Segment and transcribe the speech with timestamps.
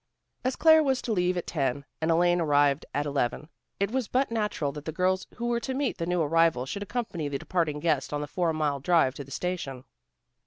[0.43, 4.31] As Claire was to leave at ten, and Elaine arrived at eleven, it was but
[4.31, 7.79] natural that the girls who were to meet the new arrival should accompany the departing
[7.79, 9.83] guest on the four mile drive to the station.